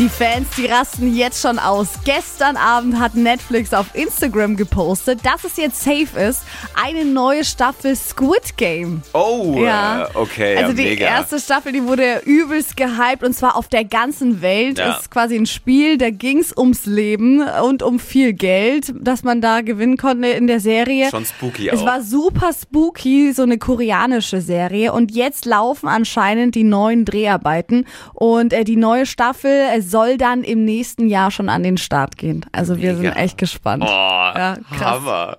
[0.00, 1.88] Die Fans, die rasten jetzt schon aus.
[2.06, 6.40] Gestern Abend hat Netflix auf Instagram gepostet, dass es jetzt safe ist.
[6.74, 9.02] Eine neue Staffel Squid Game.
[9.12, 10.04] Oh, Ja.
[10.04, 10.56] äh, okay.
[10.56, 11.04] Also ja, die mega.
[11.06, 14.78] erste Staffel, die wurde übelst gehypt und zwar auf der ganzen Welt.
[14.78, 14.94] Ja.
[14.94, 19.60] Ist quasi ein Spiel, da ging's ums Leben und um viel Geld, das man da
[19.60, 21.10] gewinnen konnte in der Serie.
[21.10, 21.84] Schon spooky Es auch.
[21.84, 24.94] war super spooky, so eine koreanische Serie.
[24.94, 27.84] Und jetzt laufen anscheinend die neuen Dreharbeiten.
[28.14, 32.16] Und äh, die neue Staffel äh, soll dann im nächsten Jahr schon an den Start
[32.16, 32.46] gehen.
[32.52, 33.12] Also wir Mega.
[33.12, 33.82] sind echt gespannt.
[33.84, 34.80] Oh, Ja, krass.
[34.80, 35.36] Hammer.